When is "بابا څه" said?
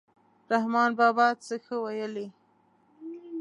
0.99-1.55